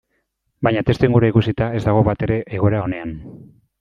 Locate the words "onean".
2.87-3.15